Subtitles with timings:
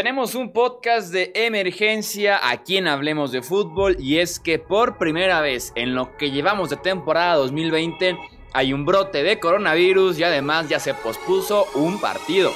[0.00, 5.42] Tenemos un podcast de emergencia aquí en Hablemos de Fútbol y es que por primera
[5.42, 8.16] vez en lo que llevamos de temporada 2020
[8.54, 12.50] hay un brote de coronavirus y además ya se pospuso un partido.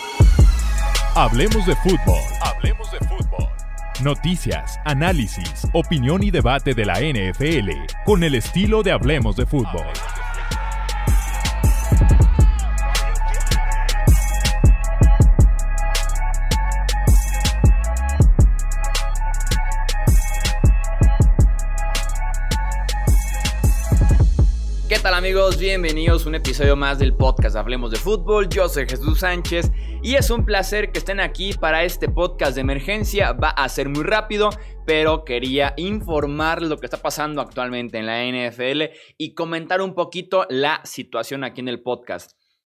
[1.14, 2.22] Hablemos de fútbol.
[2.40, 3.46] Hablemos de fútbol.
[4.02, 7.72] Noticias, análisis, opinión y debate de la NFL
[8.06, 9.84] con el estilo de Hablemos de fútbol.
[25.24, 25.58] Amigos?
[25.58, 28.46] Bienvenidos a un episodio más del podcast Hablemos de Fútbol.
[28.50, 32.60] Yo soy Jesús Sánchez y es un placer que estén aquí para este podcast de
[32.60, 33.32] emergencia.
[33.32, 34.50] Va a ser muy rápido,
[34.84, 40.46] pero quería informar lo que está pasando actualmente en la NFL y comentar un poquito
[40.50, 42.32] la situación aquí en el podcast.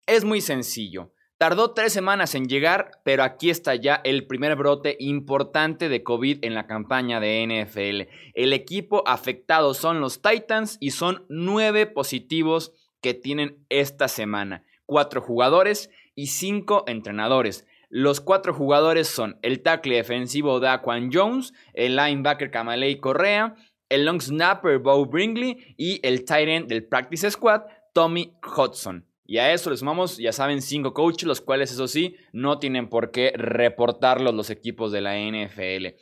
[0.05, 1.12] Es muy sencillo.
[1.38, 6.44] Tardó tres semanas en llegar, pero aquí está ya el primer brote importante de COVID
[6.44, 8.10] en la campaña de NFL.
[8.34, 14.63] El equipo afectado son los Titans y son nueve positivos que tienen esta semana.
[14.88, 17.68] Cuatro jugadores y cinco entrenadores.
[17.90, 23.54] Los cuatro jugadores son el tackle defensivo Daquan Jones, el linebacker Kamalei Correa,
[23.90, 27.62] el long snapper Bo Bringley y el tight end del practice squad
[27.93, 29.07] Tommy Hudson.
[29.28, 32.90] Y a eso le sumamos, ya saben, cinco coaches, los cuales, eso sí, no tienen
[32.90, 35.98] por qué reportarlos los equipos de la NFL.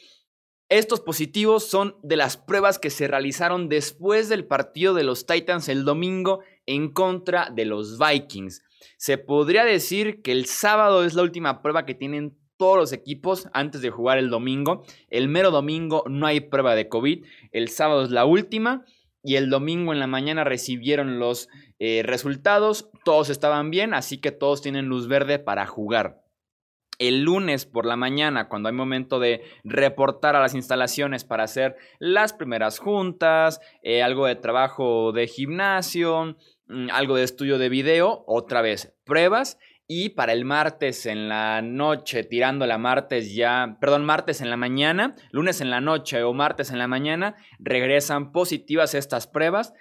[0.69, 5.69] Estos positivos son de las pruebas que se realizaron después del partido de los Titans
[5.69, 8.63] el domingo en contra de los Vikings.
[8.97, 13.47] Se podría decir que el sábado es la última prueba que tienen todos los equipos
[13.53, 14.83] antes de jugar el domingo.
[15.09, 17.25] El mero domingo no hay prueba de COVID.
[17.51, 18.85] El sábado es la última
[19.25, 22.89] y el domingo en la mañana recibieron los eh, resultados.
[23.03, 26.21] Todos estaban bien, así que todos tienen luz verde para jugar.
[26.99, 31.75] El lunes por la mañana, cuando hay momento de reportar a las instalaciones para hacer
[31.99, 36.37] las primeras juntas, eh, algo de trabajo de gimnasio,
[36.67, 41.61] mm, algo de estudio de video, otra vez pruebas y para el martes en la
[41.61, 46.33] noche, tirando la martes ya, perdón, martes en la mañana, lunes en la noche o
[46.33, 49.73] martes en la mañana, regresan positivas estas pruebas.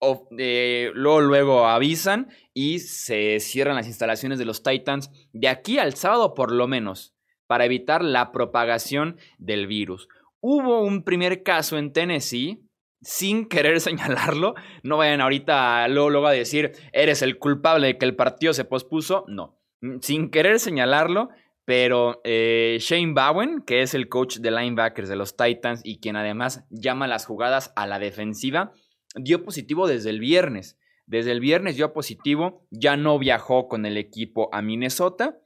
[0.00, 5.78] O, eh, luego, luego avisan y se cierran las instalaciones de los Titans de aquí
[5.78, 7.16] al sábado por lo menos
[7.48, 10.08] para evitar la propagación del virus.
[10.40, 12.67] Hubo un primer caso en Tennessee
[13.00, 14.54] sin querer señalarlo.
[14.82, 19.24] No vayan ahorita luego, a decir, eres el culpable de que el partido se pospuso.
[19.28, 21.28] No, mm, sin querer señalarlo,
[21.64, 26.16] pero eh, Shane Bowen, que es el coach de linebackers de los Titans y quien
[26.16, 28.72] además llama las jugadas a la defensiva,
[29.14, 30.78] dio positivo desde el viernes.
[31.06, 35.38] Desde el viernes dio positivo, ya no viajó con el equipo a Minnesota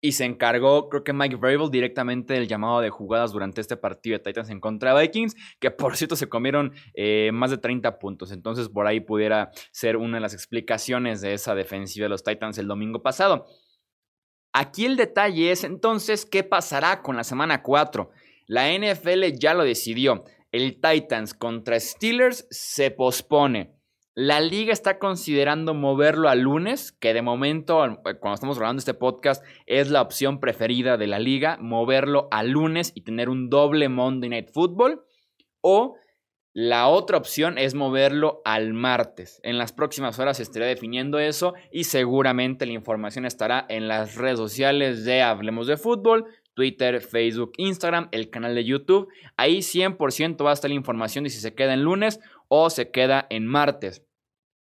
[0.00, 4.18] y se encargó, creo que Mike Vrabel, directamente del llamado de jugadas durante este partido
[4.18, 7.98] de Titans en contra de Vikings, que por cierto se comieron eh, más de 30
[7.98, 8.30] puntos.
[8.30, 12.58] Entonces, por ahí pudiera ser una de las explicaciones de esa defensiva de los Titans
[12.58, 13.46] el domingo pasado.
[14.52, 18.10] Aquí el detalle es entonces qué pasará con la semana 4.
[18.46, 20.24] La NFL ya lo decidió.
[20.52, 23.75] El Titans contra Steelers se pospone.
[24.18, 29.44] La liga está considerando moverlo a lunes, que de momento, cuando estamos grabando este podcast,
[29.66, 34.30] es la opción preferida de la liga, moverlo a lunes y tener un doble Monday
[34.30, 35.02] Night Football.
[35.60, 35.98] O
[36.54, 39.38] la otra opción es moverlo al martes.
[39.42, 44.14] En las próximas horas se estará definiendo eso y seguramente la información estará en las
[44.14, 46.24] redes sociales de Hablemos de Fútbol,
[46.56, 49.08] Twitter, Facebook, Instagram, el canal de YouTube.
[49.36, 52.18] Ahí 100% va a estar la información de si se queda en lunes
[52.48, 54.02] o se queda en martes.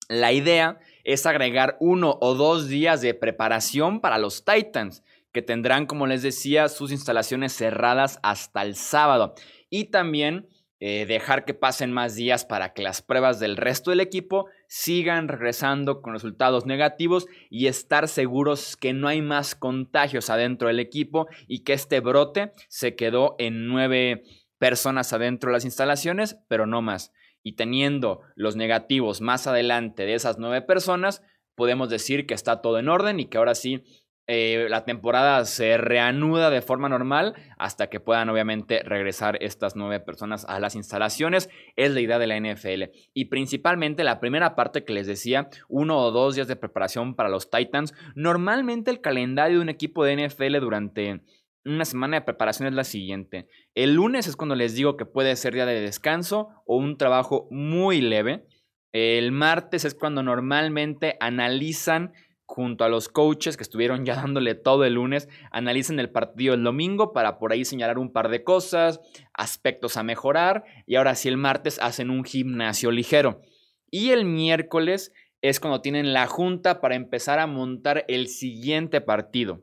[0.09, 5.85] La idea es agregar uno o dos días de preparación para los Titans, que tendrán,
[5.85, 9.35] como les decía, sus instalaciones cerradas hasta el sábado.
[9.69, 10.47] Y también
[10.87, 15.27] eh, dejar que pasen más días para que las pruebas del resto del equipo sigan
[15.27, 21.25] regresando con resultados negativos y estar seguros que no hay más contagios adentro del equipo
[21.47, 24.25] y que este brote se quedó en nueve
[24.59, 27.11] personas adentro de las instalaciones, pero no más.
[27.41, 31.23] Y teniendo los negativos más adelante de esas nueve personas,
[31.55, 33.83] podemos decir que está todo en orden y que ahora sí
[34.27, 39.99] eh, la temporada se reanuda de forma normal hasta que puedan obviamente regresar estas nueve
[39.99, 41.49] personas a las instalaciones.
[41.75, 42.91] Es la idea de la NFL.
[43.13, 47.29] Y principalmente la primera parte que les decía, uno o dos días de preparación para
[47.29, 47.93] los Titans.
[48.15, 51.21] Normalmente el calendario de un equipo de NFL durante
[51.63, 53.47] una semana de preparación es la siguiente.
[53.73, 57.47] El lunes es cuando les digo que puede ser día de descanso o un trabajo
[57.51, 58.45] muy leve.
[58.91, 62.13] El martes es cuando normalmente analizan
[62.45, 66.63] junto a los coaches que estuvieron ya dándole todo el lunes, analicen el partido el
[66.63, 69.01] domingo para por ahí señalar un par de cosas,
[69.33, 73.41] aspectos a mejorar y ahora sí el martes hacen un gimnasio ligero.
[73.89, 75.11] Y el miércoles
[75.41, 79.61] es cuando tienen la junta para empezar a montar el siguiente partido.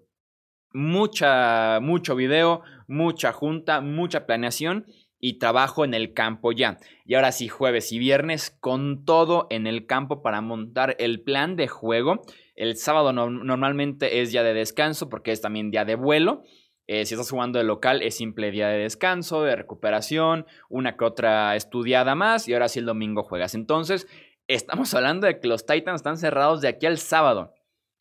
[0.72, 4.86] Mucha, mucho video, mucha junta, mucha planeación
[5.24, 6.78] y trabajo en el campo ya.
[7.06, 11.54] Y ahora sí, jueves y viernes con todo en el campo para montar el plan
[11.54, 12.22] de juego.
[12.56, 16.42] El sábado normalmente es día de descanso porque es también día de vuelo.
[16.88, 21.04] Eh, si estás jugando de local es simple día de descanso, de recuperación, una que
[21.04, 23.54] otra estudiada más y ahora sí el domingo juegas.
[23.54, 24.08] Entonces,
[24.48, 27.54] estamos hablando de que los Titans están cerrados de aquí al sábado.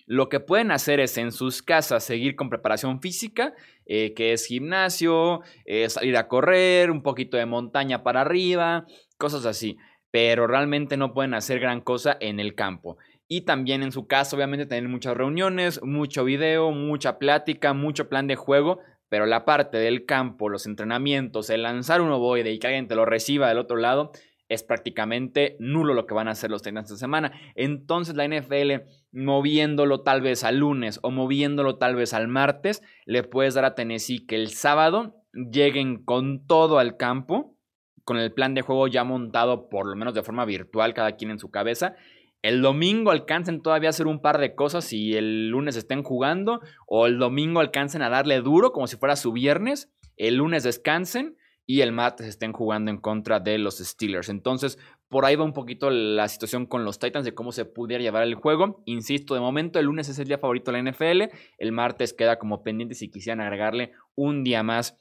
[0.06, 3.54] Lo que pueden hacer es en sus casas seguir con preparación física,
[3.86, 8.86] eh, que es gimnasio, eh, salir a correr, un poquito de montaña para arriba,
[9.18, 9.78] cosas así.
[10.12, 12.98] Pero realmente no pueden hacer gran cosa en el campo.
[13.28, 18.28] Y también en su casa, obviamente, tener muchas reuniones, mucho video, mucha plática, mucho plan
[18.28, 18.80] de juego.
[19.08, 22.96] Pero la parte del campo, los entrenamientos, el lanzar un ovoide y que alguien te
[22.96, 24.12] lo reciba del otro lado,
[24.52, 27.32] es prácticamente nulo lo que van a hacer los Titans esta semana.
[27.56, 28.84] Entonces la NFL,
[29.14, 33.76] moviéndolo tal vez al lunes o moviéndolo tal vez al martes, le puedes dar a
[33.76, 37.56] Tennessee que el sábado lleguen con todo al campo,
[38.04, 41.32] con el plan de juego ya montado por lo menos de forma virtual, cada quien
[41.32, 41.96] en su cabeza.
[42.42, 46.60] El domingo alcancen todavía a hacer un par de cosas y el lunes estén jugando,
[46.88, 51.38] o el domingo alcancen a darle duro como si fuera su viernes, el lunes descansen
[51.72, 54.28] y el martes estén jugando en contra de los Steelers.
[54.28, 54.78] Entonces,
[55.08, 58.24] por ahí va un poquito la situación con los Titans de cómo se pudiera llevar
[58.24, 58.84] el juego.
[58.84, 62.40] Insisto, de momento el lunes es el día favorito de la NFL, el martes queda
[62.40, 64.98] como pendiente si quisieran agregarle un día más.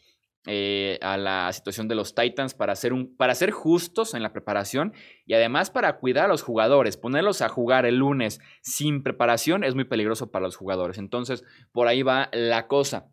[0.46, 4.32] Eh, a la situación de los Titans para ser, un, para ser justos en la
[4.32, 4.94] preparación
[5.26, 6.96] y además para cuidar a los jugadores.
[6.96, 10.96] Ponerlos a jugar el lunes sin preparación es muy peligroso para los jugadores.
[10.96, 13.10] Entonces, por ahí va la cosa.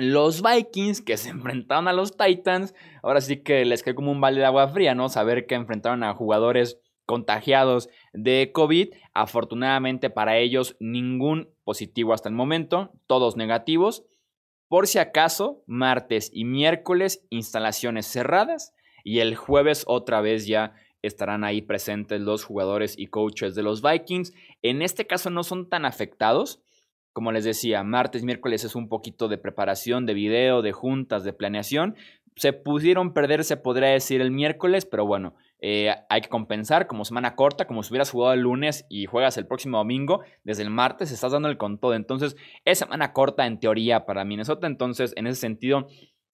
[0.00, 4.20] Los Vikings que se enfrentaron a los Titans, ahora sí que les cae como un
[4.20, 5.08] balde de agua fría, ¿no?
[5.08, 8.94] Saber que enfrentaron a jugadores contagiados de COVID.
[9.14, 14.04] Afortunadamente para ellos, ningún positivo hasta el momento, todos negativos.
[14.68, 18.72] Por si acaso, martes y miércoles, instalaciones cerradas.
[19.02, 23.82] Y el jueves otra vez ya estarán ahí presentes los jugadores y coaches de los
[23.82, 24.32] Vikings.
[24.62, 26.62] En este caso no son tan afectados
[27.12, 31.32] como les decía, martes, miércoles es un poquito de preparación, de video, de juntas, de
[31.32, 31.96] planeación.
[32.36, 37.04] Se pudieron perder, se podría decir, el miércoles, pero bueno, eh, hay que compensar como
[37.04, 40.70] semana corta, como si hubieras jugado el lunes y juegas el próximo domingo, desde el
[40.70, 41.94] martes estás dando el con todo.
[41.94, 45.88] Entonces, es semana corta en teoría para Minnesota, entonces en ese sentido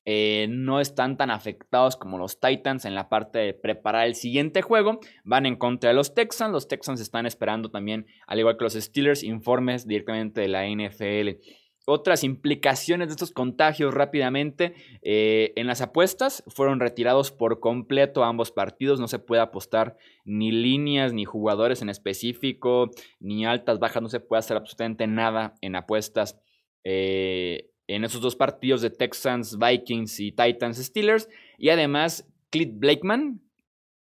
[0.09, 4.63] eh, no están tan afectados como los Titans en la parte de preparar el siguiente
[4.63, 5.01] juego.
[5.25, 6.53] Van en contra de los Texans.
[6.53, 11.41] Los Texans están esperando también, al igual que los Steelers, informes directamente de la NFL.
[11.89, 14.75] Otras implicaciones de estos contagios rápidamente.
[15.03, 19.01] Eh, en las apuestas fueron retirados por completo ambos partidos.
[19.01, 24.03] No se puede apostar ni líneas, ni jugadores en específico, ni altas, bajas.
[24.03, 26.41] No se puede hacer absolutamente nada en apuestas.
[26.85, 31.29] Eh, en esos dos partidos de Texans, Vikings y Titans Steelers.
[31.59, 33.41] Y además, Clint Blakeman,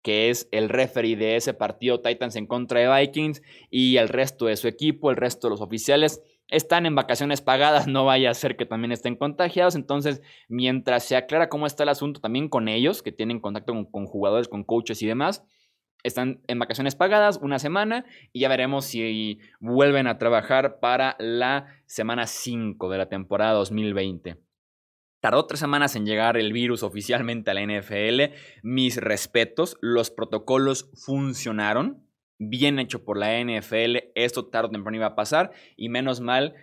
[0.02, 4.46] que es el referee de ese partido Titans en contra de Vikings, y el resto
[4.46, 8.34] de su equipo, el resto de los oficiales, están en vacaciones pagadas, no vaya a
[8.34, 9.76] ser que también estén contagiados.
[9.76, 13.86] Entonces, mientras se aclara cómo está el asunto también con ellos, que tienen contacto con,
[13.86, 15.44] con jugadores, con coaches y demás,
[16.04, 21.68] están en vacaciones pagadas una semana y ya veremos si vuelven a trabajar para la
[21.86, 24.38] semana 5 de la temporada 2020.
[25.22, 28.34] Tardó tres semanas en llegar el virus oficialmente a la NFL.
[28.64, 32.08] Mis respetos, los protocolos funcionaron.
[32.40, 33.98] Bien hecho por la NFL.
[34.16, 35.52] Esto tarde o temprano iba a pasar.
[35.78, 36.56] Y menos mal,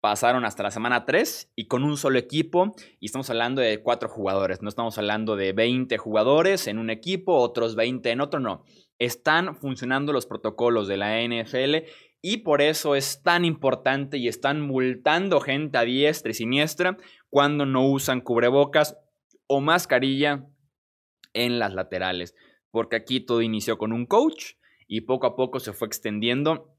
[0.00, 2.74] pasaron hasta la semana 3 y con un solo equipo.
[3.00, 4.62] Y estamos hablando de cuatro jugadores.
[4.62, 8.64] No estamos hablando de 20 jugadores en un equipo, otros 20 en otro, no.
[8.98, 11.88] Están funcionando los protocolos de la NFL
[12.20, 16.96] y por eso es tan importante y están multando gente a diestra y siniestra
[17.30, 18.98] cuando no usan cubrebocas
[19.46, 20.46] o mascarilla
[21.32, 22.34] en las laterales.
[22.70, 24.54] Porque aquí todo inició con un coach
[24.88, 26.74] y poco a poco se fue extendiendo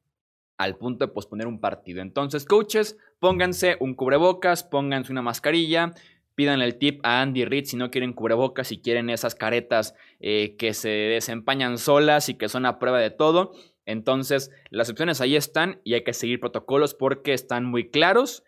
[0.57, 2.01] al punto de posponer un partido.
[2.01, 5.93] Entonces, coaches, pónganse un cubrebocas, pónganse una mascarilla,
[6.35, 10.55] pidan el tip a Andy Reid si no quieren cubrebocas, si quieren esas caretas eh,
[10.57, 13.51] que se desempañan solas y que son a prueba de todo.
[13.85, 18.43] Entonces, las opciones ahí están y hay que seguir protocolos porque están muy claros.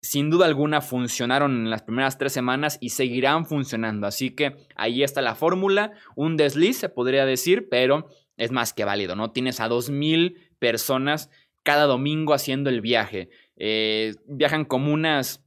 [0.00, 4.06] Sin duda alguna funcionaron en las primeras tres semanas y seguirán funcionando.
[4.06, 5.92] Así que ahí está la fórmula.
[6.16, 9.32] Un desliz, se podría decir, pero es más que válido, ¿no?
[9.32, 11.28] Tienes a 2.000 personas
[11.62, 13.30] cada domingo haciendo el viaje.
[13.56, 15.44] Eh, viajan como unas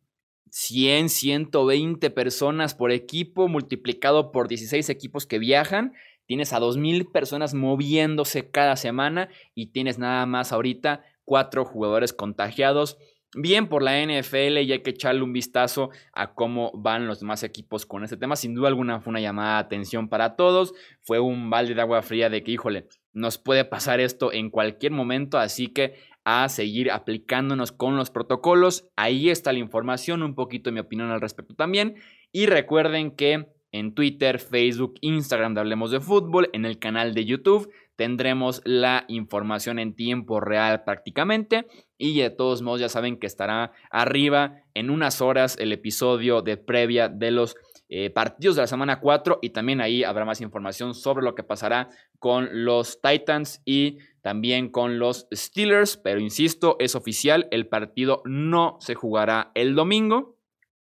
[0.51, 5.93] 100, 120 personas por equipo, multiplicado por 16 equipos que viajan.
[6.25, 12.97] Tienes a 2.000 personas moviéndose cada semana y tienes nada más ahorita cuatro jugadores contagiados.
[13.37, 17.43] Bien por la NFL y hay que echarle un vistazo a cómo van los demás
[17.43, 18.37] equipos con este tema.
[18.37, 20.73] Sin duda alguna fue una llamada de atención para todos.
[21.01, 24.93] Fue un balde de agua fría de que, híjole, nos puede pasar esto en cualquier
[24.93, 25.37] momento.
[25.37, 28.87] Así que a seguir aplicándonos con los protocolos.
[28.95, 31.95] Ahí está la información, un poquito mi opinión al respecto también.
[32.31, 37.25] Y recuerden que en Twitter, Facebook, Instagram de Hablemos de Fútbol, en el canal de
[37.25, 41.67] YouTube tendremos la información en tiempo real prácticamente.
[41.97, 46.57] Y de todos modos ya saben que estará arriba en unas horas el episodio de
[46.57, 47.55] previa de los
[47.87, 51.43] eh, partidos de la semana 4 y también ahí habrá más información sobre lo que
[51.43, 55.95] pasará con los Titans y también con los Steelers.
[55.97, 60.35] Pero insisto, es oficial, el partido no se jugará el domingo.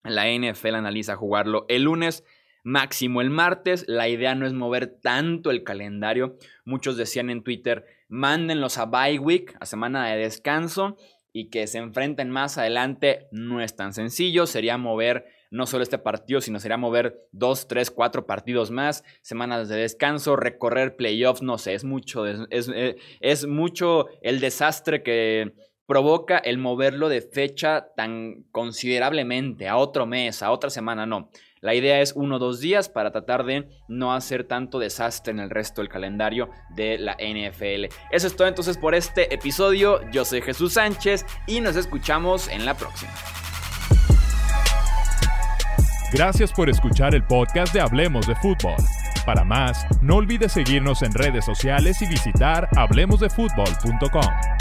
[0.04, 2.24] La NFL analiza jugarlo el lunes
[2.64, 3.86] máximo el martes.
[3.88, 6.38] La idea no es mover tanto el calendario.
[6.66, 10.98] Muchos decían en Twitter, mándenlos a bye week, a semana de descanso,
[11.32, 13.28] y que se enfrenten más adelante.
[13.32, 17.92] No es tan sencillo, sería mover no solo este partido, sino sería mover dos, tres,
[17.92, 23.46] cuatro partidos más, semanas de descanso, recorrer playoffs, no sé, es mucho, es, eh, es
[23.46, 25.54] mucho el desastre que
[25.86, 31.30] provoca el moverlo de fecha tan considerablemente a otro mes, a otra semana, no.
[31.62, 35.40] La idea es uno o dos días para tratar de no hacer tanto desastre en
[35.40, 37.86] el resto del calendario de la NFL.
[38.12, 40.02] Eso es todo entonces por este episodio.
[40.12, 43.14] Yo soy Jesús Sánchez y nos escuchamos en la próxima.
[46.12, 48.76] Gracias por escuchar el podcast de Hablemos de Fútbol.
[49.26, 54.53] Para más, no olvides seguirnos en redes sociales y visitar hablemosdefutbol.com.